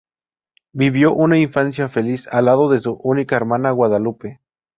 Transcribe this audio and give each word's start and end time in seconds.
Vivió 0.73 1.13
una 1.13 1.37
infancia 1.37 1.87
feliz 1.87 2.27
al 2.29 2.45
lado 2.45 2.69
de 2.71 2.81
su 2.81 2.93
única 3.03 3.35
hermana 3.35 3.69
Guadalupe. 3.69 4.41